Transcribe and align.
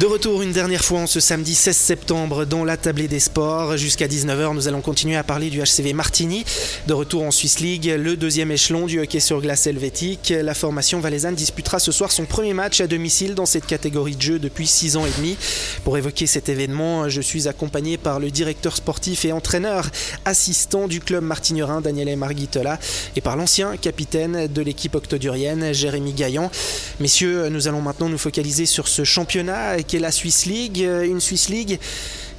De 0.00 0.06
retour 0.06 0.42
une 0.42 0.52
dernière 0.52 0.84
fois 0.84 1.00
en 1.00 1.06
ce 1.08 1.18
samedi 1.18 1.56
16 1.56 1.76
septembre 1.76 2.44
dans 2.44 2.64
la 2.64 2.76
tablée 2.76 3.08
des 3.08 3.18
sports. 3.18 3.76
Jusqu'à 3.76 4.06
19h, 4.06 4.54
nous 4.54 4.68
allons 4.68 4.80
continuer 4.80 5.16
à 5.16 5.24
parler 5.24 5.50
du 5.50 5.60
HCV 5.60 5.92
Martigny. 5.92 6.44
De 6.86 6.92
retour 6.94 7.24
en 7.24 7.32
Swiss 7.32 7.58
League, 7.58 7.92
le 7.98 8.16
deuxième 8.16 8.52
échelon 8.52 8.86
du 8.86 9.00
hockey 9.00 9.18
sur 9.18 9.40
glace 9.40 9.66
helvétique. 9.66 10.32
La 10.40 10.54
formation 10.54 11.00
valaisanne 11.00 11.34
disputera 11.34 11.80
ce 11.80 11.90
soir 11.90 12.12
son 12.12 12.26
premier 12.26 12.54
match 12.54 12.80
à 12.80 12.86
domicile 12.86 13.34
dans 13.34 13.44
cette 13.44 13.66
catégorie 13.66 14.14
de 14.14 14.22
jeu 14.22 14.38
depuis 14.38 14.68
6 14.68 14.96
ans 14.98 15.04
et 15.04 15.10
demi. 15.16 15.36
Pour 15.82 15.98
évoquer 15.98 16.28
cet 16.28 16.48
événement, 16.48 17.08
je 17.08 17.20
suis 17.20 17.48
accompagné 17.48 17.96
par 17.96 18.20
le 18.20 18.30
directeur 18.30 18.76
sportif 18.76 19.24
et 19.24 19.32
entraîneur 19.32 19.90
assistant 20.24 20.86
du 20.86 21.00
club 21.00 21.24
martignerin, 21.24 21.80
Daniel 21.80 22.16
Marguitola, 22.16 22.78
et 23.16 23.20
par 23.20 23.34
l'ancien 23.34 23.76
capitaine 23.76 24.46
de 24.46 24.62
l'équipe 24.62 24.94
octodurienne, 24.94 25.72
Jérémy 25.72 26.12
Gaillan. 26.12 26.52
Messieurs, 27.00 27.48
nous 27.48 27.66
allons 27.66 27.80
maintenant 27.80 28.08
nous 28.08 28.16
focaliser 28.16 28.64
sur 28.64 28.86
ce 28.86 29.02
championnat 29.02 29.76
qui 29.88 29.96
est 29.96 30.00
la 30.00 30.12
Swiss 30.12 30.46
League, 30.46 30.80
euh, 30.82 31.02
une 31.04 31.20
Swiss 31.20 31.48
League 31.48 31.80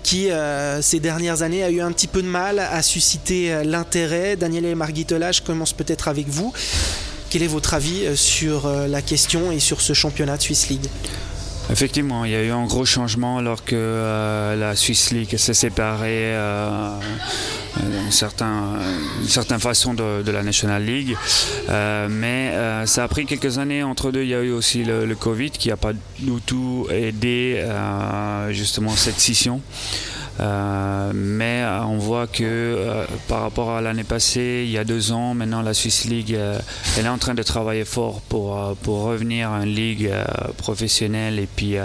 qui 0.01 0.31
euh, 0.31 0.81
ces 0.81 1.01
dernières 1.01 1.41
années 1.41 1.63
a 1.63 1.69
eu 1.69 1.81
un 1.81 1.91
petit 1.91 2.07
peu 2.07 2.21
de 2.21 2.27
mal 2.27 2.59
à 2.59 2.81
susciter 2.81 3.51
euh, 3.51 3.63
l'intérêt. 3.65 4.37
Daniel 4.37 4.63
et 4.65 4.75
Marguitola, 4.75 5.33
je 5.33 5.41
commence 5.41 5.73
peut-être 5.73 6.07
avec 6.07 6.29
vous. 6.29 6.53
Quel 7.29 7.43
est 7.43 7.47
votre 7.47 7.73
avis 7.73 8.17
sur 8.17 8.67
la 8.67 9.03
question 9.03 9.51
et 9.51 9.59
sur 9.59 9.81
ce 9.81 9.93
championnat 9.93 10.37
de 10.37 10.41
Swiss 10.41 10.69
League? 10.69 10.87
Effectivement, 11.71 12.25
il 12.25 12.31
y 12.31 12.35
a 12.35 12.43
eu 12.43 12.51
un 12.51 12.65
gros 12.65 12.85
changement 12.85 13.37
alors 13.37 13.63
que 13.63 14.55
la 14.57 14.75
Swiss 14.75 15.11
League 15.11 15.37
s'est 15.37 15.53
séparée 15.53 16.33
d'une 17.77 18.11
certaine 18.11 19.59
façon 19.59 19.93
de, 19.93 20.31
la 20.31 20.43
National 20.43 20.83
League. 20.83 21.15
Euh, 21.69 22.07
mais 22.09 22.51
euh, 22.53 22.85
ça 22.85 23.03
a 23.03 23.07
pris 23.07 23.25
quelques 23.25 23.57
années. 23.57 23.83
Entre 23.83 24.11
deux, 24.11 24.23
il 24.23 24.29
y 24.29 24.35
a 24.35 24.41
eu 24.41 24.51
aussi 24.51 24.83
le, 24.83 25.15
Covid 25.15 25.51
qui 25.51 25.69
n'a 25.69 25.77
pas 25.77 25.93
du 25.93 26.31
tout 26.45 26.87
aidé 26.89 27.55
euh, 27.57 28.51
justement 28.51 28.91
cette 28.91 29.19
scission. 29.19 29.61
Mais 30.39 31.65
on 31.85 31.97
voit 31.97 32.27
que 32.27 33.05
par 33.27 33.41
rapport 33.41 33.71
à 33.71 33.81
l'année 33.81 34.03
passée, 34.03 34.63
il 34.65 34.71
y 34.71 34.77
a 34.77 34.83
deux 34.83 35.11
ans, 35.11 35.33
maintenant 35.33 35.61
la 35.61 35.73
Swiss 35.73 36.05
League, 36.05 36.37
elle 36.97 37.05
est 37.05 37.09
en 37.09 37.17
train 37.17 37.33
de 37.33 37.43
travailler 37.43 37.85
fort 37.85 38.21
pour, 38.21 38.75
pour 38.83 39.03
revenir 39.03 39.49
une 39.49 39.73
ligue 39.73 40.11
professionnelle 40.57 41.39
et 41.39 41.47
puis 41.47 41.77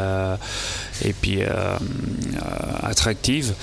et 1.03 1.13
puis 1.13 1.43
euh, 1.43 1.47
euh, 1.47 1.79
attractive. 2.83 3.55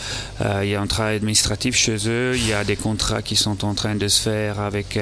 Euh, 0.42 0.62
il 0.64 0.70
y 0.72 0.76
a 0.76 0.82
un 0.82 0.88
travail 0.88 1.16
administratif 1.16 1.76
chez 1.76 1.98
eux, 2.08 2.34
il 2.36 2.48
y 2.48 2.54
a 2.54 2.64
des 2.64 2.76
contrats 2.76 3.22
qui 3.22 3.36
sont 3.36 3.64
en 3.64 3.74
train 3.74 3.96
de 3.96 4.08
se 4.08 4.22
faire 4.22 4.60
avec 4.60 5.00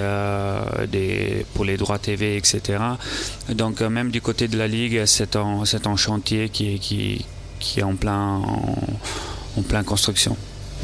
pour 1.53 1.65
les 1.65 1.77
droits 1.77 1.99
TV, 1.99 2.37
etc. 2.37 2.79
Donc 3.49 3.81
même 3.81 4.11
du 4.11 4.21
côté 4.21 4.47
de 4.47 4.57
la 4.57 4.67
Ligue, 4.67 5.03
c'est 5.05 5.35
un, 5.35 5.63
un, 5.63 5.95
chantier 5.95 6.49
qui, 6.49 6.79
qui, 6.79 7.25
qui 7.59 7.79
est 7.79 7.83
en 7.83 7.95
plein, 7.95 8.35
en 8.37 8.75
plein 9.61 9.83
construction. 9.83 10.35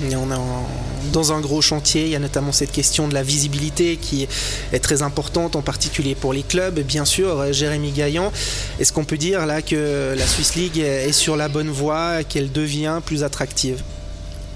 On 0.01 0.29
est 0.29 1.11
dans 1.13 1.31
un 1.31 1.39
gros 1.39 1.61
chantier. 1.61 2.03
Il 2.03 2.09
y 2.09 2.15
a 2.15 2.19
notamment 2.19 2.51
cette 2.51 2.71
question 2.71 3.07
de 3.07 3.13
la 3.13 3.23
visibilité 3.23 3.95
qui 3.95 4.27
est 4.73 4.79
très 4.79 5.01
importante, 5.01 5.55
en 5.55 5.61
particulier 5.61 6.15
pour 6.15 6.33
les 6.33 6.43
clubs. 6.43 6.79
Bien 6.81 7.05
sûr, 7.05 7.53
Jérémy 7.53 7.91
Gaillan, 7.91 8.31
est-ce 8.79 8.91
qu'on 8.91 9.05
peut 9.05 9.17
dire 9.17 9.45
là 9.45 9.61
que 9.61 10.13
la 10.17 10.27
Swiss 10.27 10.55
League 10.55 10.79
est 10.79 11.13
sur 11.13 11.37
la 11.37 11.47
bonne 11.47 11.69
voie, 11.69 12.23
qu'elle 12.23 12.51
devient 12.51 12.99
plus 13.05 13.23
attractive? 13.23 13.81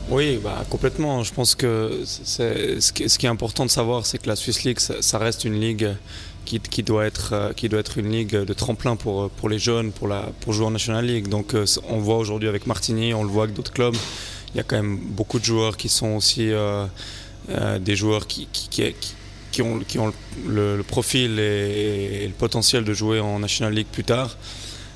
Oui, 0.10 0.40
bah, 0.44 0.66
complètement. 0.70 1.24
Je 1.24 1.34
pense 1.34 1.56
que 1.56 2.04
ce 2.06 3.18
qui 3.18 3.26
est 3.26 3.30
important 3.30 3.66
de 3.66 3.72
savoir, 3.72 4.06
c'est 4.06 4.18
que 4.18 4.28
la 4.28 4.36
Swiss 4.36 4.64
League, 4.64 4.80
ça, 4.80 5.18
reste 5.18 5.46
une 5.46 5.60
ligue 5.60 5.96
qui, 6.46 6.82
doit 6.82 7.06
être, 7.06 7.34
euh, 7.34 7.54
qui 7.54 7.70
doit 7.70 7.80
être 7.80 8.00
une 8.00 8.12
ligue 8.12 8.36
de 8.36 8.54
tremplin 8.54 8.96
pour, 8.96 9.30
pour 9.30 9.50
les 9.50 9.60
jeunes, 9.60 9.92
pour, 9.92 10.08
la, 10.08 10.32
pour 10.42 10.52
jouer 10.52 10.66
en 10.66 10.72
National 10.72 11.06
League. 11.06 11.28
Donc 11.28 11.54
euh, 11.54 11.66
on 11.88 12.00
voit 12.00 12.18
aujourd'hui 12.18 12.50
avec 12.50 12.66
Martigny, 12.66 13.14
on 13.14 13.24
le 13.24 13.30
voit 13.30 13.44
avec 13.44 13.56
d'autres 13.56 13.72
clubs 13.72 13.96
il 14.54 14.58
y 14.58 14.60
a 14.60 14.64
quand 14.64 14.76
même 14.76 14.98
beaucoup 14.98 15.40
de 15.40 15.46
joueurs 15.46 15.78
qui 15.78 15.90
sont 15.90 16.16
aussi 16.16 16.52
euh, 16.52 16.86
euh, 17.50 17.80
des 17.80 17.96
joueurs 17.96 18.26
qui 18.28 18.48
ont 19.62 20.14
le, 20.48 20.82
profil 20.82 21.40
et, 21.40 22.26
le 22.28 22.34
potentiel 22.34 22.84
de 22.84 22.94
jouer 22.94 23.20
en 23.20 23.40
National 23.40 23.74
League 23.74 23.88
plus 23.92 24.04
tard. 24.04 24.38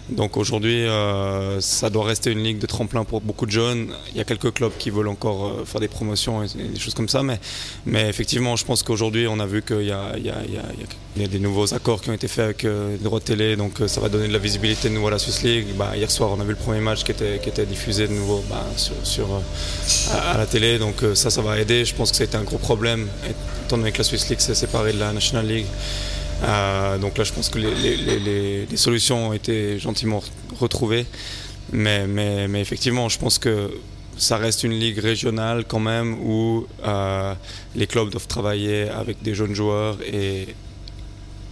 Donc 0.10 0.36
aujourd'hui, 0.36 0.86
euh, 0.86 1.62
ça 1.62 1.90
doit 1.90 2.06
rester 2.06 2.32
une 2.32 2.44
ligue 2.44 2.60
de 2.60 2.66
tremplin 2.66 3.06
pour 3.06 3.22
beaucoup 3.22 3.46
de 3.46 3.52
jeunes. 3.52 3.94
Il 4.12 4.18
y 4.18 4.22
a 4.22 4.26
quelques 4.26 4.52
clubs 4.52 4.74
qui 4.78 4.90
veulent 4.90 5.08
encore 5.08 5.46
euh, 5.46 5.66
faire 5.66 5.80
des 5.80 5.88
promotions 5.88 6.44
et, 6.44 6.48
des 6.48 6.80
choses 6.80 6.94
comme 6.94 7.08
ça, 7.08 7.24
mais, 7.24 7.40
mais 7.86 8.10
effectivement, 8.10 8.58
je 8.58 8.66
pense 8.66 8.84
qu'aujourd'hui, 8.84 9.28
on 9.30 9.40
a 9.40 9.46
vu 9.46 9.62
qu'il 9.62 9.84
y, 9.84 9.92
a 9.92 10.14
des 11.16 11.40
nouveaux 11.40 11.74
accords 11.74 12.02
qui 12.02 12.10
ont 12.10 12.14
été 12.14 12.28
faits 12.28 12.44
avec 12.44 12.66
euh, 12.66 12.98
les 12.98 13.04
droits 13.04 13.20
de 13.20 13.24
télé, 13.24 13.56
donc 13.56 13.80
ça 13.88 14.02
va 14.02 14.10
donner 14.10 14.28
de 14.28 14.34
la 14.34 14.40
visibilité 14.40 14.90
de 14.90 14.94
nouveau 14.94 15.08
à 15.08 15.12
la 15.12 15.20
Swiss 15.20 15.42
League. 15.42 15.68
Bah, 15.78 15.96
hier 15.96 16.12
soir, 16.12 16.32
on 16.38 16.42
a 16.42 16.44
vu 16.44 16.52
le 16.52 16.58
premier 16.58 16.82
match 16.82 17.06
qui 17.06 17.12
était, 17.12 17.40
qui 17.42 17.48
était 17.48 17.66
diffusé 17.66 18.08
de 18.08 18.14
nouveau 18.14 18.44
bah, 18.50 18.66
sur, 19.04 19.26
à, 20.12 20.38
la 20.38 20.46
télé, 20.46 20.80
donc 20.80 20.98
ça, 21.14 21.30
ça 21.30 21.42
va 21.42 21.60
aider. 21.60 21.86
Je 21.86 21.96
pense 21.96 22.12
que 22.12 22.18
c'était 22.18 22.38
un 22.38 22.44
gros 22.44 22.58
problème, 22.58 23.08
étant 23.66 23.78
donné 23.78 23.94
que 23.94 24.00
la 24.00 24.04
Swiss 24.04 24.28
League 24.30 24.42
s'est 24.42 24.56
séparée 24.56 24.92
de 24.92 25.00
la 25.00 25.14
National 25.14 25.48
League. 25.48 25.68
Euh, 26.44 26.98
donc 26.98 27.18
là, 27.18 27.24
je 27.24 27.34
pense 27.34 27.50
que 27.50 27.60
les, 27.60 28.68
solutions 28.76 29.30
ont 29.30 29.34
été 29.34 29.80
gentiment 29.80 30.22
retrouvées. 30.60 31.06
Mais, 31.72 32.06
mais, 32.08 32.62
effectivement, 32.62 33.10
je 33.10 33.18
pense 33.18 33.40
que 33.40 33.72
ça 34.18 34.38
reste 34.38 34.64
une 34.64 34.74
ligue 34.74 35.00
régionale 35.00 35.66
quand 35.68 35.80
même 35.80 36.14
où 36.20 36.68
euh, 36.86 37.34
les 37.76 37.88
clubs 37.88 38.10
doivent 38.10 38.28
travailler 38.28 38.88
avec 38.90 39.24
des 39.24 39.34
jeunes 39.34 39.56
joueurs 39.56 39.98
et 40.06 40.50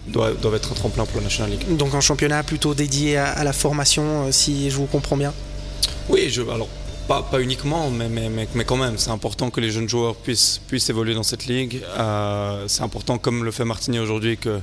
doivent, 0.08 0.40
doivent, 0.40 0.56
être 0.56 0.72
un 0.72 0.76
tremplin 0.76 1.06
pour 1.06 1.18
la 1.18 1.24
National 1.24 1.52
League. 1.52 1.78
Donc 1.78 1.96
un 1.96 2.02
championnat 2.02 2.44
plutôt 2.44 2.76
dédié 2.76 3.18
à, 3.18 3.44
la 3.44 3.54
formation, 3.54 4.28
euh, 4.28 4.32
si 4.32 4.70
je 4.70 4.76
vous 4.76 4.86
comprends 4.86 5.18
bien? 5.18 5.34
Oui, 6.08 6.30
je, 6.30 6.42
alors 6.42 6.68
pas, 7.08 7.22
pas, 7.24 7.42
uniquement, 7.42 7.90
mais, 7.90 8.10
mais, 8.10 8.30
mais, 8.30 8.66
quand 8.66 8.78
même, 8.78 8.98
c'est 8.98 9.12
important 9.12 9.50
que 9.50 9.60
les 9.60 9.72
jeunes 9.72 9.90
joueurs 9.90 10.16
puissent, 10.16 10.62
puissent 10.68 10.90
évoluer 10.90 11.14
dans 11.14 11.24
cette 11.24 11.46
ligue. 11.46 11.82
Euh, 11.98 12.66
c'est 12.68 12.84
important, 12.84 13.18
comme 13.18 13.44
le 13.44 13.52
fait 13.52 13.66
Martigny 13.66 14.00
aujourd'hui, 14.00 14.38
que, 14.38 14.60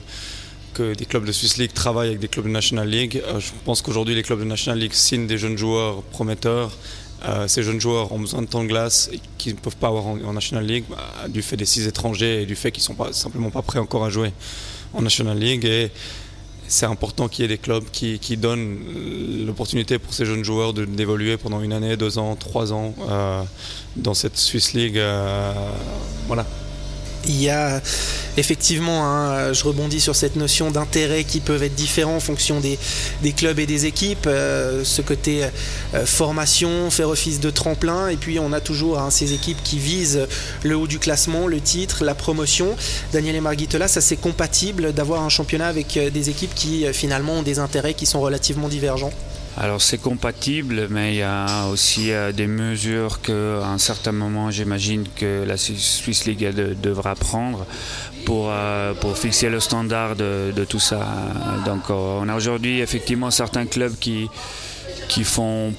que 0.75 0.95
des 0.95 1.05
clubs 1.05 1.25
de 1.25 1.33
Swiss 1.33 1.57
League 1.59 1.73
travaillent 1.73 2.09
avec 2.09 2.21
des 2.21 2.29
clubs 2.29 2.47
de 2.47 2.51
National 2.51 2.89
League. 2.89 3.23
Euh, 3.27 3.41
je 3.41 3.51
pense 3.65 3.83
qu'aujourd'hui, 3.83 4.15
les 4.15 4.23
clubs 4.23 4.39
de 4.39 4.45
National 4.45 4.79
League 4.79 4.95
signent 4.95 5.27
des 5.27 5.39
jeunes 5.39 5.59
joueurs 5.59 6.03
prometteurs. 6.03 6.77
Euh, 7.25 7.49
ces 7.49 7.63
jeunes 7.63 7.81
joueurs 7.81 8.13
ont 8.13 8.21
besoin 8.21 8.43
de 8.43 8.47
temps 8.47 8.63
de 8.63 8.69
glace 8.69 9.11
qu'ils 9.39 9.55
ne 9.55 9.59
peuvent 9.59 9.77
pas 9.77 9.89
avoir 9.89 10.07
en, 10.07 10.33
National 10.33 10.65
League 10.65 10.85
bah, 10.89 11.27
du 11.29 11.43
fait 11.43 11.57
des 11.57 11.65
six 11.65 11.87
étrangers 11.89 12.43
et 12.43 12.47
du 12.47 12.55
fait 12.55 12.71
qu'ils 12.71 12.83
ne 12.83 12.97
sont 12.97 13.13
simplement 13.13 13.51
pas 13.51 13.63
prêts 13.63 13.81
encore 13.81 14.05
à 14.05 14.11
jouer 14.11 14.33
en 14.95 15.03
National 15.03 15.37
League. 15.37 15.65
Et, 15.65 15.91
c'est 16.69 16.87
important 16.87 17.29
qu'il 17.29 17.43
y 17.43 17.45
ait 17.47 17.49
des 17.49 17.59
clubs 17.59 17.85
qui, 17.91 18.37
donnent 18.37 18.79
l'opportunité 19.47 19.99
pour 19.99 20.15
ces 20.15 20.25
jeunes 20.25 20.45
joueurs 20.45 20.75
d'évoluer 20.75 21.37
pendant 21.37 21.61
une 21.63 21.73
année, 21.73 21.97
deux 21.97 22.19
ans, 22.19 22.37
trois 22.37 22.73
ans 22.73 22.95
euh, 23.09 23.43
dans 23.97 24.15
cette 24.15 24.37
Swiss 24.37 24.75
League. 24.75 24.99
Euh, 24.99 25.53
voilà 26.27 26.47
il 27.29 27.43
y 27.43 27.51
a 27.51 27.81
effectivement, 28.37 29.05
hein, 29.05 29.53
je 29.53 29.65
rebondis 29.65 30.01
sur 30.01 30.17
cette 30.17 30.37
notion 30.37 30.71
d'intérêt 30.71 31.25
qui 31.25 31.41
peuvent 31.41 31.63
être 31.63 31.75
différents 31.75 32.17
en 32.17 32.21
fonction 32.21 32.61
des, 32.61 32.79
clubs 33.33 33.59
et 33.59 33.67
des 33.67 33.87
équipes. 33.87 34.27
Euh, 34.27 34.85
ce 34.85 35.03
côté 35.03 35.45
euh, 35.95 36.07
formation, 36.07 36.91
faire 36.91 37.09
office 37.09 37.41
de 37.41 37.51
tremplin, 37.51 38.09
et 38.09 38.17
puis 38.17 38.39
on 38.39 38.53
a 38.53 38.61
toujours 38.61 38.99
hein, 38.99 39.11
ces 39.11 39.33
équipes 39.33 39.63
qui 39.63 39.79
visent 39.79 40.27
le 40.63 40.77
haut 40.77 40.87
du 40.87 40.99
classement, 40.99 41.47
le 41.47 41.61
titre, 41.61 42.05
la 42.05 42.15
promotion. 42.15 42.77
Daniel 43.13 43.37
et 43.37 43.41
Marguitola, 43.41 43.89
ça 43.89 44.01
c'est 44.01 44.17
compatible 44.17 44.93
d'avoir 44.93 45.23
un 45.23 45.29
championnat 45.29 45.67
avec 45.67 45.97
euh, 45.97 46.11
des 46.11 46.31
équipes 46.31 46.55
qui 46.55 46.87
finalement 46.93 47.35
ont 47.35 47.43
des 47.43 47.59
intérêts 47.59 47.95
qui 47.95 48.07
sont 48.07 48.21
relativement 48.21 48.69
divergents 48.69 49.13
alors 49.61 49.83
c'est 49.83 49.99
compatible, 49.99 50.87
mais 50.89 51.15
il 51.15 51.17
y 51.19 51.23
a 51.23 51.67
aussi 51.67 52.13
euh, 52.13 52.31
des 52.31 52.47
mesures 52.47 53.21
qu'à 53.21 53.67
un 53.67 53.79
certain 53.79 54.13
moment, 54.13 54.53
j'imagine 54.53 55.05
que 55.17 55.45
la 55.45 55.57
Swiss 55.57 56.27
League 56.27 56.49
devra 56.81 57.17
prendre 57.17 57.67
pour, 58.25 58.49
euh, 58.51 58.95
pour 58.95 59.19
fixer 59.19 59.49
le 59.49 59.59
standard 59.59 60.15
de, 60.15 60.53
de 60.55 60.65
tout 60.65 60.79
ça. 60.79 61.01
Donc 61.67 61.91
euh, 61.91 62.21
on 62.23 62.29
a 62.29 62.37
aujourd'hui 62.37 62.81
effectivement 62.81 63.33
certains 63.33 63.67
clubs 63.67 63.97
qui, 63.99 64.29
qui 65.09 65.25
font 65.25 65.73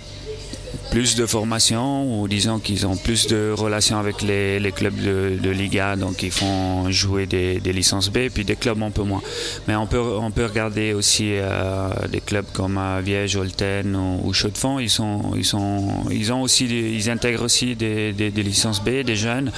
plus 0.92 1.16
de 1.16 1.26
formation 1.26 2.22
ou 2.22 2.28
disons 2.28 2.60
qu'ils 2.60 2.88
ont 2.88 2.96
plus 2.96 3.28
de 3.28 3.54
relations 3.56 4.00
avec 4.00 4.22
les, 4.22 4.72
clubs 4.76 4.96
de, 4.96 5.50
Liga, 5.50 5.96
donc 5.96 6.24
ils 6.24 6.32
font 6.32 6.90
jouer 6.92 7.26
des, 7.26 7.60
licences 7.74 8.10
B, 8.10 8.30
puis 8.34 8.46
des 8.46 8.56
clubs 8.56 8.82
un 8.82 8.92
peu 8.92 9.04
moins. 9.04 9.22
Mais 9.68 9.76
on 9.76 9.88
peut, 9.88 10.00
regarder 10.46 10.94
aussi 10.94 11.34
euh, 11.34 11.90
des 12.12 12.22
clubs 12.22 12.46
comme 12.54 12.78
euh, 12.78 13.02
Viège, 13.04 13.36
Olten 13.36 13.96
ou, 13.96 14.30
ou 14.30 14.80
ils, 14.80 15.02
ont 15.02 16.42
aussi 16.42 16.66
ils 16.66 17.10
intègrent 17.10 17.44
aussi 17.44 17.76
des 17.76 18.32
licences 18.36 18.84
B, 18.84 19.04
des 19.04 19.16
jeunes, 19.16 19.52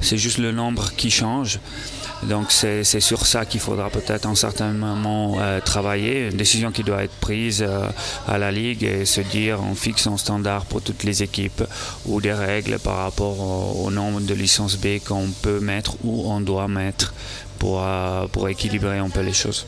c'est 0.00 0.18
juste 0.18 0.38
le 0.38 0.52
nombre 0.52 0.92
qui 0.96 1.10
change. 1.10 1.58
Donc 2.22 2.50
c'est 2.50 2.82
sur 3.00 3.26
ça 3.26 3.44
qu'il 3.44 3.60
faudra 3.60 3.90
peut-être 3.90 4.26
en 4.26 4.34
certain 4.34 4.72
moment 4.72 5.36
euh, 5.38 5.60
travailler, 5.60 6.28
une 6.28 6.36
décision 6.36 6.72
qui 6.72 6.82
doit 6.82 7.04
être 7.04 7.14
prise 7.20 7.62
euh, 7.66 7.88
à 8.26 8.38
la 8.38 8.50
Ligue 8.50 8.84
et 8.84 9.04
se 9.04 9.20
dire 9.20 9.60
on 9.62 9.74
fixe 9.74 10.06
un 10.06 10.16
standard 10.16 10.64
pour 10.64 10.80
toutes 10.82 11.04
les 11.04 11.22
équipes 11.22 11.62
ou 12.06 12.20
des 12.20 12.32
règles 12.32 12.78
par 12.78 12.96
rapport 12.96 13.84
au, 13.84 13.90
nombre 13.90 14.20
de 14.20 14.34
licences 14.34 14.76
B 14.76 14.98
qu'on 15.06 15.28
peut 15.42 15.60
mettre 15.60 15.96
ou 16.04 16.30
on 16.30 16.40
doit 16.40 16.68
mettre 16.68 17.12
pour, 17.58 17.82
euh, 17.82 18.26
pour 18.28 18.48
équilibrer 18.48 18.98
un 18.98 19.10
peu 19.10 19.20
les 19.20 19.32
choses. 19.32 19.66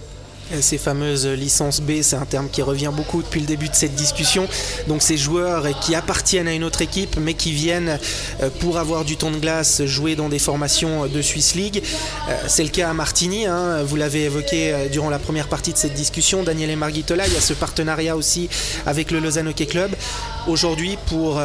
Ces 0.60 0.78
fameuses 0.78 1.26
licences 1.26 1.80
B, 1.80 2.02
c'est 2.02 2.16
un 2.16 2.24
terme 2.24 2.48
qui 2.50 2.62
revient 2.62 2.90
beaucoup 2.92 3.22
depuis 3.22 3.40
le 3.40 3.46
début 3.46 3.68
de 3.68 3.74
cette 3.74 3.94
discussion. 3.94 4.48
Donc 4.86 5.02
ces 5.02 5.16
joueurs 5.16 5.66
qui 5.80 5.94
appartiennent 5.94 6.48
à 6.48 6.52
une 6.52 6.64
autre 6.64 6.82
équipe 6.82 7.16
mais 7.20 7.34
qui 7.34 7.52
viennent 7.52 7.98
euh, 8.42 8.50
pour 8.60 8.78
avoir 8.78 9.04
du 9.04 9.16
temps 9.16 9.30
de 9.30 9.38
glace 9.38 9.84
jouer 9.84 10.16
dans 10.16 10.28
des 10.28 10.38
formations 10.38 11.06
de 11.06 11.22
Swiss 11.22 11.54
League. 11.54 11.82
Euh, 12.28 12.36
c'est 12.46 12.62
le 12.62 12.70
cas 12.70 12.90
à 12.90 12.94
Martigny, 12.94 13.46
hein. 13.46 13.82
vous 13.84 13.96
l'avez 13.96 14.24
évoqué 14.24 14.72
euh, 14.72 14.88
durant 14.88 15.10
la 15.10 15.18
première 15.18 15.48
partie 15.48 15.72
de 15.72 15.78
cette 15.78 15.94
discussion, 15.94 16.42
Daniel 16.42 16.70
et 16.70 16.76
Margitola, 16.76 17.26
il 17.26 17.32
y 17.32 17.36
a 17.36 17.40
ce 17.40 17.54
partenariat 17.54 18.16
aussi 18.16 18.48
avec 18.86 19.10
le 19.10 19.20
Lausanne 19.20 19.48
Hockey 19.48 19.66
Club. 19.66 19.94
Aujourd'hui, 20.46 20.96
pour 21.06 21.40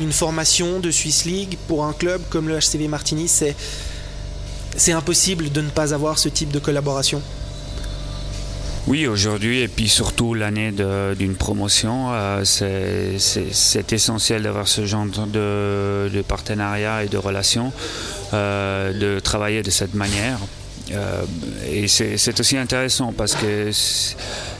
une 0.00 0.12
formation 0.12 0.80
de 0.80 0.90
Swiss 0.90 1.24
League, 1.24 1.58
pour 1.66 1.84
un 1.84 1.92
club 1.92 2.22
comme 2.30 2.48
le 2.48 2.58
HCV 2.58 2.88
Martigny, 2.88 3.28
c'est 3.28 4.92
impossible 4.92 5.52
de 5.52 5.60
ne 5.60 5.68
pas 5.68 5.92
avoir 5.92 6.18
ce 6.18 6.28
type 6.28 6.50
de 6.50 6.58
collaboration. 6.58 7.20
Oui, 8.88 9.06
aujourd'hui 9.06 9.60
et 9.60 9.68
puis 9.68 9.86
surtout 9.86 10.32
l'année 10.32 10.72
d'une 10.72 11.34
promotion, 11.34 12.06
euh, 12.10 12.42
c'est 12.44 13.92
essentiel 13.92 14.42
d'avoir 14.44 14.66
ce 14.66 14.86
genre 14.86 15.04
de, 15.04 16.22
partenariat 16.26 17.04
et 17.04 17.08
de 17.08 17.18
relations, 17.18 17.70
euh, 18.32 18.94
de 18.98 19.20
travailler 19.20 19.62
de 19.62 19.68
cette 19.68 19.92
manière. 19.92 20.38
Euh, 20.92 21.22
et 21.70 21.86
c'est 21.86 22.40
aussi 22.40 22.56
intéressant 22.56 23.12
parce 23.12 23.34
que 23.34 23.70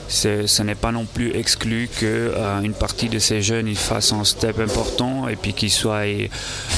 ce 0.09 0.63
n'est 0.63 0.75
pas 0.75 0.93
non 0.93 1.05
plus 1.05 1.35
exclu 1.37 1.89
qu'une 1.89 2.09
euh, 2.09 2.73
partie 2.79 3.09
de 3.09 3.19
ces 3.19 3.43
jeunes 3.43 3.75
fassent 3.75 4.13
un 4.13 4.25
step 4.25 4.59
important 4.59 5.29
et 5.29 5.37
puis 5.37 5.53
qu'ils 5.53 5.71
soient 5.71 6.05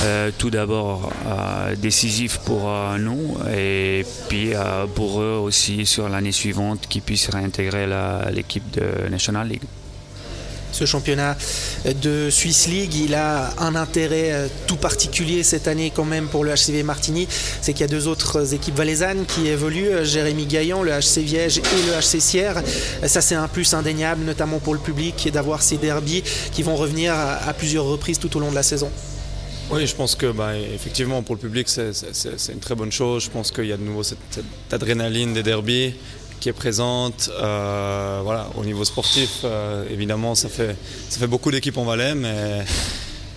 euh, 0.02 0.30
tout 0.36 0.50
d'abord 0.50 1.12
euh, 1.26 1.76
décisifs 1.76 2.38
pour 2.38 2.70
nous 2.98 3.36
et 3.54 4.04
puis 4.28 4.52
pour 4.94 5.20
eux 5.20 5.40
aussi 5.42 5.86
sur 5.86 6.08
l'année 6.08 6.32
suivante 6.32 6.86
qu'ils 6.88 7.02
puissent 7.02 7.30
réintégrer 7.30 7.86
l'équipe 8.32 8.68
de 8.72 9.08
National 9.08 9.48
League 9.48 9.62
ce 10.80 10.86
championnat 10.86 11.36
de 12.02 12.30
Swiss 12.30 12.66
League. 12.66 12.94
Il 12.94 13.14
a 13.14 13.52
un 13.58 13.74
intérêt 13.74 14.32
euh, 14.32 14.48
tout 14.66 14.76
particulier 14.76 15.42
cette 15.42 15.68
année 15.68 15.92
quand 15.94 16.06
même 16.06 16.26
pour 16.26 16.42
le 16.42 16.54
HCV 16.54 16.82
Martigny, 16.82 17.28
c'est 17.60 17.74
qu'il 17.74 17.82
y 17.82 17.84
a 17.84 17.88
deux 17.88 18.08
autres 18.08 18.54
équipes 18.54 18.76
valaisannes 18.76 19.26
qui 19.26 19.48
évoluent, 19.48 19.90
euh, 19.90 20.04
Jérémy 20.04 20.46
Gaillan, 20.46 20.82
le 20.82 20.92
HC 20.92 21.18
Viège 21.18 21.58
et 21.58 21.86
le 21.86 22.00
HC 22.00 22.20
Sierre. 22.20 22.62
Ça 23.06 23.20
c'est 23.20 23.34
un 23.34 23.48
plus 23.48 23.74
indéniable, 23.74 24.24
notamment 24.24 24.58
pour 24.58 24.72
le 24.72 24.80
public, 24.80 25.28
d'avoir 25.30 25.60
ces 25.60 25.76
derbies 25.76 26.22
qui 26.52 26.62
vont 26.62 26.76
revenir 26.76 27.12
à, 27.14 27.52
plusieurs 27.52 27.84
reprises 27.84 28.18
tout 28.18 28.34
au 28.38 28.40
long 28.40 28.50
de 28.50 28.54
la 28.54 28.62
saison. 28.62 28.90
Oui, 29.70 29.86
je 29.86 29.94
pense 29.94 30.14
que 30.14 30.32
bah, 30.32 30.56
effectivement 30.56 31.22
pour 31.22 31.34
le 31.34 31.40
public 31.40 31.68
c'est 31.68 31.92
une 32.52 32.60
très 32.60 32.74
bonne 32.74 32.90
chose. 32.90 33.24
Je 33.24 33.30
pense 33.30 33.50
qu'il 33.50 33.66
y 33.66 33.72
a 33.72 33.76
de 33.76 33.82
nouveau 33.82 34.02
cette, 34.02 34.18
cette 34.30 34.72
adrénaline 34.72 35.34
des 35.34 35.42
derbies 35.42 35.92
qui 36.40 36.48
est 36.48 36.54
présente. 36.54 37.30
Euh, 37.40 38.20
voilà, 38.24 38.48
au 38.56 38.64
niveau 38.64 38.84
sportif, 38.84 39.40
euh, 39.44 39.84
évidemment, 39.90 40.34
ça 40.34 40.48
fait, 40.48 40.74
ça 41.08 41.20
fait 41.20 41.26
beaucoup 41.26 41.50
d'équipes 41.50 41.76
en 41.76 41.84
Valais, 41.84 42.14
mais, 42.14 42.64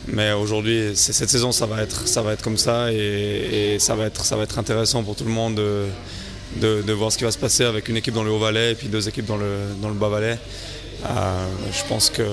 mais 0.08 0.32
aujourd'hui, 0.32 0.92
cette 0.96 1.30
saison, 1.30 1.52
ça 1.52 1.66
va 1.66 1.84
être, 1.84 2.08
ça 2.08 2.22
va 2.22 2.34
être 2.34 2.42
comme 2.42 2.58
ça 2.58 2.92
et, 2.92 3.78
ça, 3.80 3.96
va 3.96 4.06
être, 4.06 4.26
ça 4.26 4.36
va 4.36 4.44
être 4.44 4.58
intéressant 4.58 5.04
pour 5.04 5.16
tout 5.16 5.26
le 5.26 5.32
monde 5.32 5.56
de, 5.56 6.82
de, 6.82 6.94
voir 6.94 7.12
ce 7.12 7.18
qui 7.18 7.26
va 7.26 7.32
se 7.32 7.38
passer 7.38 7.66
avec 7.66 7.90
une 7.90 7.98
équipe 7.98 8.14
dans 8.14 8.24
le 8.24 8.32
Haut-Valais 8.32 8.72
et 8.72 8.76
puis 8.76 8.88
deux 8.88 9.08
équipes 9.08 9.26
dans 9.26 9.38
le, 9.38 9.58
dans 9.82 9.90
le 9.90 9.96
Bas-Valais. 9.96 10.40
Euh, 11.06 11.48
je 11.72 11.84
pense 11.90 12.10
que 12.10 12.24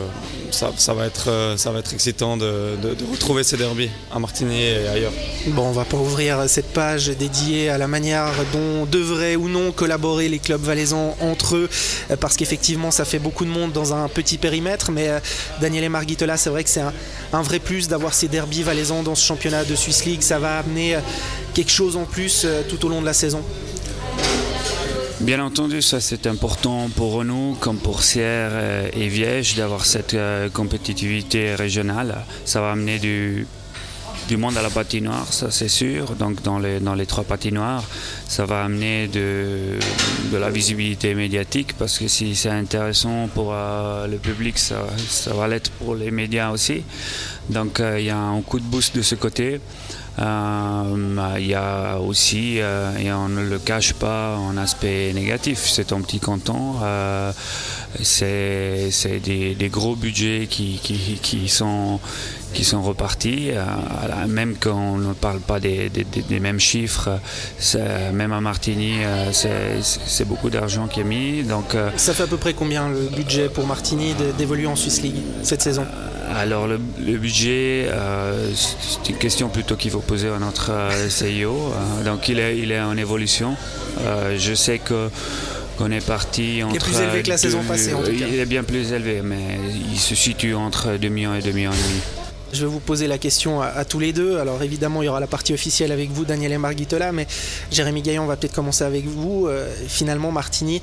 ça, 0.50 0.94
va 0.94 1.06
être, 1.06 1.28
euh, 1.28 1.56
ça 1.56 1.72
va 1.72 1.80
être 1.80 1.92
excitant 1.92 2.36
de, 2.36 2.76
retrouver 3.10 3.42
ces 3.42 3.56
derbies 3.56 3.90
à 4.12 4.18
Martigny 4.18 4.62
et 4.62 4.88
ailleurs. 4.88 5.12
Bon, 5.48 5.66
on 5.66 5.72
va 5.72 5.84
pas 5.84 5.96
ouvrir 5.96 6.48
cette 6.48 6.72
page 6.72 7.08
dédiée 7.08 7.68
à 7.68 7.78
la 7.78 7.88
manière 7.88 8.32
dont 8.52 8.86
devraient 8.86 9.36
ou 9.36 9.48
non 9.48 9.72
collaborer 9.72 10.28
les 10.28 10.38
clubs 10.38 10.62
valaisans 10.62 11.16
entre 11.20 11.56
eux, 11.56 11.68
euh, 12.10 12.16
parce 12.16 12.36
qu'effectivement, 12.36 12.90
ça 12.90 13.04
fait 13.04 13.18
beaucoup 13.18 13.44
de 13.44 13.50
monde 13.50 13.72
dans 13.72 13.92
un 13.92 14.08
petit 14.08 14.38
périmètre. 14.38 14.92
Mais 14.92 15.10
Daniel 15.60 15.84
et 15.84 15.88
Margitola, 15.88 16.36
c'est 16.36 16.50
vrai 16.50 16.62
que 16.62 16.70
c'est 16.70 16.82
un, 17.32 17.42
vrai 17.42 17.58
plus 17.58 17.88
d'avoir 17.88 18.14
ces 18.14 18.28
derbies 18.28 18.62
valaisans 18.62 19.02
dans 19.02 19.14
ce 19.14 19.24
championnat 19.24 19.64
de 19.64 19.74
Swiss 19.74 20.04
League. 20.04 20.22
Ça 20.22 20.38
va 20.38 20.58
amener 20.58 20.96
quelque 21.54 21.72
chose 21.72 21.96
en 21.96 22.04
plus 22.04 22.46
tout 22.68 22.84
au 22.86 22.88
long 22.88 23.00
de 23.00 23.06
la 23.06 23.12
saison. 23.12 23.42
Bien 25.20 25.44
entendu, 25.44 25.82
ça 25.82 26.00
c'est 26.00 26.26
important 26.26 26.88
pour 26.96 27.24
nous, 27.24 27.54
comme 27.60 27.76
pour 27.76 28.02
Sierre 28.02 28.88
et 28.94 29.08
Viège, 29.08 29.54
d'avoir 29.54 29.84
cette 29.84 30.14
euh, 30.14 30.48
compétitivité 30.48 31.54
régionale. 31.54 32.24
Ça 32.46 32.62
va 32.62 32.72
amener 32.72 32.98
du, 32.98 33.46
du 34.28 34.38
monde 34.38 34.56
à 34.56 34.62
la 34.62 34.70
patinoire, 34.70 35.30
ça 35.30 35.50
c'est 35.50 35.68
sûr. 35.68 36.12
Donc 36.12 36.40
dans 36.42 36.58
les, 36.58 36.80
dans 36.80 36.94
les 36.94 37.04
trois 37.04 37.24
patinoires, 37.24 37.84
ça 38.28 38.46
va 38.46 38.64
amener 38.64 39.08
de, 39.08 39.78
de 40.32 40.36
la 40.38 40.48
visibilité 40.48 41.14
médiatique 41.14 41.74
parce 41.78 41.98
que 41.98 42.08
si 42.08 42.34
c'est 42.34 42.48
intéressant 42.48 43.28
pour 43.34 43.50
euh, 43.52 44.06
le 44.06 44.16
public, 44.16 44.58
ça, 44.58 44.86
ça 45.06 45.34
va 45.34 45.48
l'être 45.48 45.70
pour 45.72 45.96
les 45.96 46.10
médias 46.10 46.50
aussi. 46.50 46.82
Donc 47.50 47.78
euh, 47.78 48.00
il 48.00 48.06
y 48.06 48.10
a 48.10 48.16
un 48.18 48.40
coup 48.40 48.58
de 48.58 48.64
boost 48.64 48.96
de 48.96 49.02
ce 49.02 49.16
côté. 49.16 49.60
Euh, 50.20 51.36
il 51.38 51.46
y 51.46 51.54
a 51.54 51.98
aussi, 51.98 52.60
euh, 52.60 52.96
et 52.98 53.12
on 53.12 53.28
ne 53.28 53.42
le 53.42 53.58
cache 53.58 53.94
pas, 53.94 54.36
un 54.36 54.56
aspect 54.56 55.12
négatif. 55.14 55.66
C'est 55.66 55.92
un 55.92 56.00
petit 56.00 56.20
canton. 56.20 56.74
Euh, 57.98 58.88
c'est 58.90 59.18
des, 59.20 59.68
gros 59.68 59.96
budgets 59.96 60.46
qui, 60.48 60.80
qui, 60.82 61.48
sont, 61.48 62.00
qui 62.54 62.64
sont 62.64 62.82
repartis, 62.82 63.50
même 64.28 64.56
quand 64.58 64.76
on 64.76 64.98
ne 64.98 65.12
parle 65.12 65.40
pas 65.40 65.60
des, 65.60 65.90
mêmes 66.40 66.60
chiffres, 66.60 67.10
même 68.12 68.32
à 68.32 68.40
Martigny, 68.40 68.94
c'est 69.32 70.26
beaucoup 70.26 70.50
d'argent 70.50 70.86
qui 70.86 71.00
est 71.00 71.04
mis. 71.04 71.42
Donc, 71.42 71.76
Ça 71.96 72.14
fait 72.14 72.24
à 72.24 72.26
peu 72.26 72.36
près 72.36 72.54
combien 72.54 72.88
le 72.88 73.08
budget 73.14 73.48
pour 73.48 73.66
Martigny 73.66 74.14
d'évoluer 74.38 74.66
en 74.66 74.76
Swiss 74.76 75.02
League 75.02 75.22
cette 75.42 75.62
saison? 75.62 75.86
Alors 76.36 76.68
le, 76.68 76.78
budget, 77.18 77.86
euh, 77.88 78.50
c'est 78.54 79.10
une 79.10 79.16
question 79.18 79.48
plutôt 79.48 79.74
qu'il 79.74 79.90
faut 79.90 80.00
poser 80.00 80.28
à 80.28 80.38
notre 80.38 80.70
euh. 80.70 81.08
Euh, 81.22 82.04
donc 82.04 82.28
il 82.28 82.38
est, 82.38 82.56
il 82.58 82.70
est 82.70 82.80
en 82.80 82.96
évolution. 82.96 83.56
je 84.36 84.54
sais 84.54 84.78
que 84.78 85.10
qu'on 85.80 85.90
est 85.90 86.04
parti 86.04 86.62
entre. 86.62 86.74
Il 86.74 86.76
est 86.76 86.84
plus 86.84 87.00
élevé 87.00 87.22
que 87.22 87.28
la 87.30 87.38
saison 87.38 87.62
passée 87.62 87.94
en 87.94 88.02
tout 88.02 88.12
cas. 88.12 88.26
Il 88.28 88.38
est 88.38 88.46
bien 88.46 88.62
plus 88.62 88.92
élevé, 88.92 89.22
mais 89.22 89.58
il 89.90 89.98
se 89.98 90.14
situe 90.14 90.54
entre 90.54 90.96
2 90.98 91.08
millions 91.08 91.34
et 91.34 91.40
2 91.40 91.50
millions 91.52 91.72
et 91.72 91.88
demi. 91.88 92.00
Je 92.52 92.62
vais 92.62 92.70
vous 92.70 92.80
poser 92.80 93.06
la 93.06 93.16
question 93.16 93.62
à, 93.62 93.84
tous 93.84 94.00
les 94.00 94.12
deux. 94.12 94.38
Alors 94.38 94.62
évidemment, 94.62 95.02
il 95.02 95.06
y 95.06 95.08
aura 95.08 95.20
la 95.20 95.28
partie 95.28 95.54
officielle 95.54 95.92
avec 95.92 96.10
vous, 96.10 96.24
Daniel 96.24 96.52
et 96.52 96.58
Marguitola, 96.58 97.12
mais 97.12 97.26
Jérémy 97.70 98.02
Gaillon, 98.02 98.24
on 98.24 98.26
va 98.26 98.36
peut-être 98.36 98.54
commencer 98.54 98.84
avec 98.84 99.06
vous. 99.06 99.48
finalement, 99.86 100.32
Martini, 100.32 100.82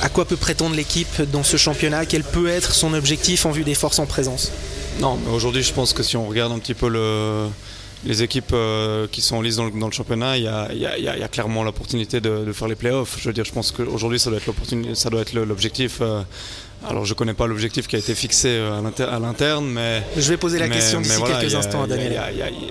à 0.00 0.08
quoi 0.08 0.24
peut 0.24 0.36
prétendre 0.36 0.74
l'équipe 0.74 1.20
dans 1.30 1.42
ce 1.42 1.58
championnat? 1.58 2.06
Quel 2.06 2.24
peut 2.24 2.48
être 2.48 2.74
son 2.74 2.94
objectif 2.94 3.44
en 3.44 3.50
vue 3.50 3.64
des 3.64 3.74
forces 3.74 3.98
en 3.98 4.06
présence? 4.06 4.50
Non, 5.00 5.18
mais 5.22 5.30
aujourd'hui, 5.30 5.62
je 5.62 5.72
pense 5.72 5.92
que 5.92 6.02
si 6.02 6.16
on 6.16 6.26
regarde 6.26 6.52
un 6.52 6.58
petit 6.58 6.74
peu 6.74 6.88
les 8.04 8.22
équipes 8.22 8.52
euh, 8.52 9.06
qui 9.10 9.20
sont 9.20 9.36
en 9.36 9.42
lice 9.42 9.56
dans 9.56 9.66
le, 9.66 9.92
championnat, 9.92 10.38
il 10.38 10.44
y, 10.44 10.48
a, 10.48 11.28
clairement 11.28 11.64
l'opportunité 11.64 12.20
de, 12.20 12.52
faire 12.52 12.68
les 12.68 12.74
playoffs. 12.74 13.18
Je 13.20 13.28
veux 13.28 13.32
dire, 13.32 13.44
je 13.44 13.52
pense 13.52 13.72
qu'aujourd'hui, 13.72 14.18
ça 14.18 14.30
doit 14.30 15.20
être 15.20 15.34
l'objectif. 15.34 15.98
Euh, 16.00 16.22
alors, 16.88 17.04
je 17.04 17.12
ne 17.12 17.16
connais 17.16 17.34
pas 17.34 17.46
l'objectif 17.46 17.86
qui 17.86 17.96
a 17.96 17.98
été 17.98 18.14
fixé 18.14 18.48
euh, 18.48 18.80
à 18.80 19.18
l'interne, 19.18 19.66
mais. 19.66 20.02
Je 20.16 20.30
vais 20.30 20.38
poser 20.38 20.58
la 20.58 20.68
question 20.68 21.00
d'ici 21.00 21.20
quelques 21.22 21.54
instants 21.54 21.82
à 21.82 21.86
Daniel. 21.86 22.18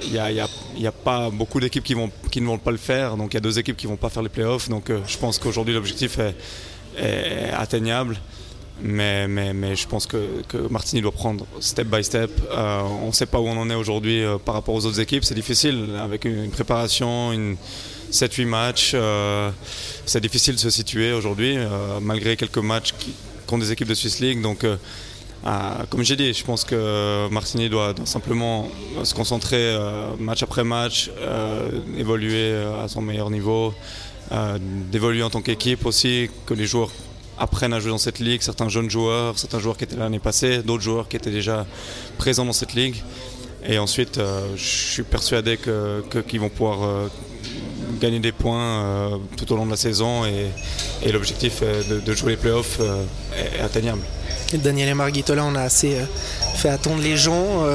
Il 0.03 0.81
n'y 0.81 0.87
a, 0.87 0.91
pas 0.91 1.29
beaucoup 1.29 1.59
d'équipes 1.59 1.83
qui, 1.83 1.95
qui 2.31 2.41
ne 2.41 2.47
vont 2.47 2.57
pas 2.57 2.71
le 2.71 2.77
faire, 2.77 3.15
donc 3.17 3.33
il 3.33 3.35
y 3.35 3.37
a 3.37 3.41
deux 3.41 3.59
équipes 3.59 3.77
qui 3.77 3.85
ne 3.85 3.91
vont 3.91 3.97
pas 3.97 4.09
faire 4.09 4.23
les 4.23 4.29
playoffs. 4.29 4.67
Donc, 4.69 4.91
je 5.05 5.17
pense 5.17 5.37
qu'aujourd'hui, 5.37 5.75
l'objectif 5.75 6.17
est 6.17 6.35
est 6.99 7.51
atteignable. 7.55 8.17
Mais, 8.81 9.75
je 9.75 9.87
pense 9.87 10.05
que, 10.05 10.41
que, 10.47 10.57
Martini 10.69 11.01
doit 11.01 11.11
prendre 11.11 11.45
step 11.59 11.87
by 11.87 12.03
step. 12.03 12.31
Euh, 12.51 12.81
on 13.03 13.07
ne 13.07 13.11
sait 13.11 13.25
pas 13.25 13.39
où 13.39 13.47
on 13.47 13.57
en 13.57 13.69
est 13.69 13.75
aujourd'hui 13.75 14.23
euh, 14.23 14.37
par 14.37 14.55
rapport 14.55 14.75
aux 14.75 14.85
autres 14.85 14.99
équipes. 14.99 15.23
C'est 15.23 15.35
difficile 15.35 15.89
avec 16.01 16.25
une, 16.25 16.49
préparation, 16.49 17.33
une 17.33 17.57
7-8 18.11 18.45
matchs. 18.45 18.91
Euh, 18.93 19.49
c'est 20.05 20.21
difficile 20.21 20.55
de 20.55 20.59
se 20.59 20.69
situer 20.69 21.13
aujourd'hui, 21.13 21.57
malgré 22.01 22.35
quelques 22.35 22.57
matchs 22.57 22.93
qui, 22.97 23.13
contre 23.45 23.65
des 23.65 23.71
équipes 23.71 23.87
de 23.87 23.93
Swiss 23.93 24.19
League. 24.19 24.41
Donc, 24.41 24.65
comme 25.89 26.03
j'ai 26.03 26.15
dit, 26.15 26.33
je 26.33 26.43
pense 26.43 26.63
que 26.63 27.27
Martini 27.29 27.69
doit, 27.69 27.93
doit 27.93 28.05
simplement 28.05 28.69
se 29.03 29.13
concentrer 29.13 29.77
match 30.17 30.41
après 30.41 30.63
match, 30.63 31.11
évoluer 31.97 32.55
à 32.83 32.87
son 32.87 33.01
meilleur 33.01 33.29
niveau. 33.29 33.73
D'évoluer 34.91 35.23
en 35.23 35.29
tant 35.29 35.41
qu'équipe 35.41 35.85
aussi, 35.85 36.29
que 36.45 36.53
les 36.53 36.65
joueurs 36.65 36.91
apprennent 37.39 37.73
à 37.73 37.79
jouer 37.79 37.91
dans 37.91 37.97
cette 37.97 38.19
ligue, 38.19 38.41
certains 38.41 38.69
jeunes 38.69 38.89
joueurs, 38.89 39.39
certains 39.39 39.59
joueurs 39.59 39.77
qui 39.77 39.85
étaient 39.85 39.95
là 39.95 40.03
l'année 40.03 40.19
passée, 40.19 40.59
d'autres 40.59 40.83
joueurs 40.83 41.07
qui 41.07 41.15
étaient 41.15 41.31
déjà 41.31 41.65
présents 42.17 42.45
dans 42.45 42.53
cette 42.53 42.73
ligue. 42.73 42.95
Et 43.67 43.77
ensuite, 43.77 44.17
euh, 44.17 44.41
je 44.55 44.63
suis 44.63 45.03
persuadé 45.03 45.57
qu'ils 45.57 46.23
que, 46.23 46.37
vont 46.37 46.49
pouvoir 46.49 46.83
euh, 46.83 47.07
gagner 47.99 48.19
des 48.19 48.31
points 48.31 49.19
tout 49.35 49.51
au 49.51 49.57
long 49.57 49.65
de 49.65 49.71
la 49.71 49.77
saison 49.77 50.23
et, 50.25 51.11
l'objectif 51.11 51.61
de, 51.61 52.13
jouer 52.13 52.31
les 52.31 52.37
playoffs 52.37 52.79
est 53.37 53.59
atteignable. 53.61 54.01
Daniel 54.53 54.89
et 54.89 54.93
Marguitola, 54.93 55.43
on 55.45 55.55
a 55.55 55.61
assez 55.61 55.97
fait 56.55 56.69
attendre 56.69 57.01
les 57.01 57.17
gens. 57.17 57.65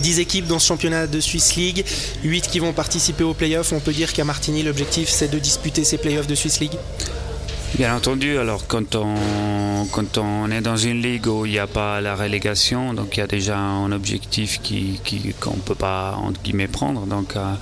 10 0.00 0.18
équipes 0.18 0.46
dans 0.46 0.58
ce 0.58 0.66
championnat 0.66 1.06
de 1.06 1.20
Swiss 1.20 1.54
League, 1.56 1.84
8 2.24 2.48
qui 2.48 2.58
vont 2.58 2.72
participer 2.72 3.24
aux 3.24 3.34
playoffs. 3.34 3.72
On 3.72 3.80
peut 3.80 3.92
dire 3.92 4.12
qu'à 4.12 4.24
Martigny, 4.24 4.62
l'objectif 4.62 5.08
c'est 5.08 5.28
de 5.28 5.38
disputer 5.38 5.84
ces 5.84 5.98
playoffs 5.98 6.26
de 6.26 6.34
Swiss 6.34 6.60
League 6.60 6.76
Bien 7.76 7.96
entendu, 7.96 8.38
alors 8.38 8.68
quand 8.68 8.94
on, 8.94 9.84
quand 9.90 10.18
on 10.18 10.48
est 10.52 10.60
dans 10.60 10.76
une 10.76 11.02
ligue 11.02 11.26
où 11.26 11.44
il 11.44 11.50
n'y 11.50 11.58
a 11.58 11.66
pas 11.66 12.00
la 12.00 12.14
relégation, 12.14 12.94
donc 12.94 13.16
il 13.16 13.20
y 13.20 13.22
a 13.24 13.26
déjà 13.26 13.58
un 13.58 13.90
objectif 13.90 14.58
qu'on 14.58 14.64
qui, 15.02 15.22
ne 15.26 15.60
peut 15.60 15.74
pas, 15.74 16.14
entre 16.16 16.40
guillemets, 16.40 16.68
prendre. 16.68 17.04
Donc, 17.06 17.34
euh, 17.34 17.54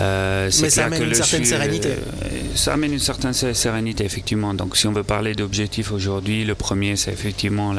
euh 0.00 0.50
Mais 0.62 0.70
ça 0.70 0.86
amène 0.86 1.04
une 1.04 1.14
certaine 1.14 1.44
sérénité. 1.44 1.90
Euh, 1.90 2.28
ça 2.56 2.72
amène 2.72 2.92
une 2.92 2.98
certaine 2.98 3.32
sérénité, 3.32 4.04
effectivement. 4.04 4.52
Donc 4.52 4.76
si 4.76 4.88
on 4.88 4.92
veut 4.92 5.04
parler 5.04 5.36
d'objectifs 5.36 5.92
aujourd'hui, 5.92 6.44
le 6.44 6.56
premier, 6.56 6.96
c'est 6.96 7.12
effectivement 7.12 7.72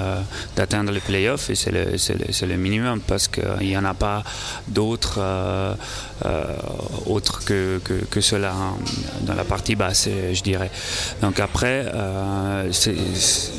d'atteindre 0.56 0.94
les 0.94 1.02
playoffs, 1.02 1.50
et 1.50 1.56
c'est 1.56 1.72
le, 1.72 1.84
le, 1.84 2.48
le, 2.48 2.56
minimum, 2.56 3.02
parce 3.02 3.28
qu'il 3.28 3.68
n'y 3.68 3.78
en 3.78 3.84
a 3.84 3.94
pas 3.94 4.24
d'autres 4.70 5.20
euh, 5.20 5.74
autres 7.06 7.44
que, 7.44 7.82
que, 7.84 7.94
que 8.10 8.22
cela 8.22 8.54
dans 9.24 9.36
la 9.36 9.44
partie 9.44 9.76
basse, 9.76 10.08
je 10.32 10.42
dirais. 10.42 10.72
Donc 11.22 11.42
après, 11.42 11.57
après, 11.58 11.92
euh, 11.92 12.72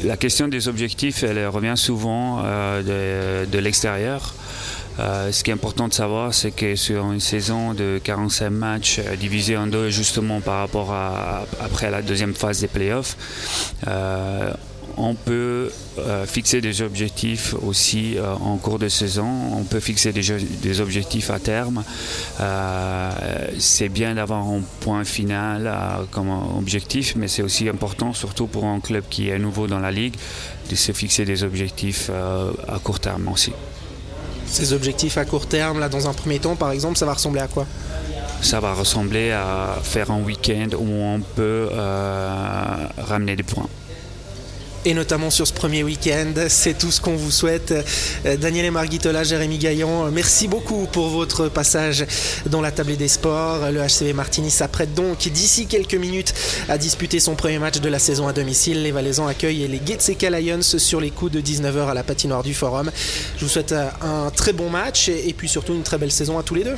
la 0.05 0.17
question 0.17 0.47
des 0.47 0.69
objectifs, 0.69 1.25
elle 1.25 1.49
revient 1.49 1.75
souvent 1.75 2.43
euh, 2.45 3.45
de, 3.45 3.59
l'extérieur. 3.59 4.37
Euh, 5.00 5.33
ce 5.33 5.43
qui 5.43 5.50
est 5.50 5.55
important 5.55 5.88
de 5.88 5.93
savoir, 5.93 6.33
c'est 6.33 6.52
que 6.52 6.76
sur 6.76 7.11
une 7.11 7.19
saison 7.19 7.75
de 7.75 8.00
45 8.05 8.50
matchs 8.50 9.00
divisés 9.19 9.57
en 9.57 9.67
deux, 9.67 9.90
justement 9.90 10.40
par 10.40 10.61
rapport 10.61 10.93
à 10.93 11.45
après 11.61 11.90
la 11.90 12.00
deuxième 12.00 12.35
phase 12.35 12.61
des 12.61 12.69
playoffs, 12.69 13.17
on 14.99 15.14
peut 15.14 15.71
euh, 15.99 16.26
fixer 16.26 16.61
des 16.61 16.83
objectifs 16.83 17.55
aussi 17.62 18.19
euh, 18.19 18.35
en 18.35 18.57
cours 18.57 18.78
de 18.78 18.88
saison, 18.88 19.28
on 19.57 19.62
peut 19.62 19.81
fixer 19.81 20.12
des, 20.12 20.81
objectifs 20.81 21.31
à 21.31 21.38
terme. 21.38 21.85
Euh, 22.40 23.11
c'est 23.59 23.88
bien 23.88 24.17
d'avoir 24.17 24.47
un 24.47 24.61
point 24.81 25.05
final 25.05 25.73
comme 26.11 26.31
objectif, 26.59 27.14
mais 27.17 27.28
c'est 27.28 27.43
aussi 27.43 27.69
important, 27.69 28.12
surtout 28.12 28.47
pour 28.47 28.64
un 28.64 28.81
club 28.81 29.05
qui 29.09 29.28
est 29.28 29.38
nouveau 29.38 29.67
dans 29.67 29.78
la 29.78 29.93
ligue, 29.93 30.14
de 30.69 30.75
se 30.75 30.93
fixer 30.93 31.25
des 31.25 31.45
objectifs 31.45 32.11
à 32.69 32.78
court 32.81 33.00
terme 33.00 33.28
aussi. 33.28 33.52
Ces 34.47 34.73
objectifs 34.73 35.19
à 35.19 35.25
court 35.25 35.47
terme, 35.47 35.78
là, 35.78 35.88
dans 35.88 36.09
un 36.09 36.12
premier 36.12 36.38
temps, 36.38 36.57
par 36.57 36.73
exemple, 36.73 36.97
ça 36.97 37.07
va 37.07 37.14
ressembler 37.14 37.40
à 37.40 37.49
quoi? 37.49 37.67
Ça 38.40 38.61
va 38.61 38.73
ressembler 38.73 39.31
à 39.31 39.78
faire 39.83 40.11
un 40.11 40.23
week-end 40.23 40.69
où 40.78 40.87
on 40.88 41.21
peut 41.21 41.69
ramener 42.99 43.37
des 43.37 43.43
points 43.43 43.69
et 44.85 44.94
notamment 44.94 45.30
sur 45.30 45.47
ce 45.47 45.52
premier 45.52 45.82
week-end. 45.82 46.32
C'est 46.49 46.76
tout 46.76 46.90
ce 46.90 47.00
qu'on 47.00 47.16
vous 47.16 47.30
souhaite. 47.30 47.73
Euh, 48.25 48.37
Daniel 48.37 48.70
Marguitola, 48.70 49.25
Jérémy 49.25 49.58
Gaillon, 49.58 50.11
merci 50.11 50.49
beaucoup 50.49 50.87
pour 50.87 51.08
votre 51.08 51.49
passage 51.49 52.06
dans 52.47 52.61
la 52.61 52.70
tablée 52.70 52.97
des 52.97 53.08
sports. 53.08 53.70
Le 53.70 53.80
HCV 53.80 54.12
Martini 54.12 54.50
s'apprête 54.50 54.94
donc 54.94 55.28
d'ici 55.28 55.66
quelques 55.66 55.94
minutes 55.94 56.35
à 56.68 56.78
disputer 56.78 57.20
son 57.20 57.35
premier 57.35 57.58
match 57.58 57.80
de 57.80 57.88
la 57.88 57.99
saison 57.99 58.28
à 58.28 58.32
domicile. 58.32 58.82
Les 58.82 58.92
Valaisans 58.92 59.26
accueillent 59.26 59.66
les 59.68 59.80
Getseka 59.85 60.30
Lions 60.30 60.62
sur 60.62 61.00
les 61.00 61.11
coups 61.11 61.32
de 61.32 61.40
19h 61.40 61.88
à 61.88 61.94
la 61.94 62.02
patinoire 62.02 62.42
du 62.42 62.54
Forum. 62.54 62.90
Je 63.37 63.44
vous 63.44 63.50
souhaite 63.50 63.73
euh, 63.73 63.88
un 64.02 64.30
très 64.30 64.52
bon 64.52 64.70
match 64.70 65.08
et 65.08 65.35
puis 65.37 65.49
surtout 65.49 65.75
une 65.75 65.82
très 65.82 65.99
belle 65.99 66.12
saison 66.12 66.38
à 66.38 66.42
tous 66.42 66.54
les 66.54 66.64
deux. 66.64 66.76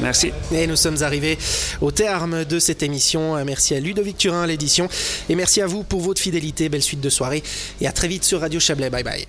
Merci. 0.00 0.32
Et 0.52 0.66
nous 0.66 0.76
sommes 0.76 1.02
arrivés 1.02 1.38
au 1.80 1.90
terme 1.90 2.44
de 2.44 2.58
cette 2.58 2.82
émission. 2.82 3.42
Merci 3.44 3.74
à 3.74 3.80
Ludovic 3.80 4.16
Turin 4.16 4.46
l'édition 4.46 4.88
et 5.28 5.34
merci 5.34 5.60
à 5.60 5.66
vous 5.66 5.82
pour 5.82 6.00
votre 6.00 6.20
fidélité. 6.20 6.68
Belle 6.68 6.82
suite 6.82 7.00
de 7.00 7.10
soirée 7.10 7.42
et 7.80 7.86
à 7.86 7.92
très 7.92 8.08
vite 8.08 8.24
sur 8.24 8.40
Radio 8.40 8.60
Chablais. 8.60 8.90
Bye 8.90 9.04
bye. 9.04 9.26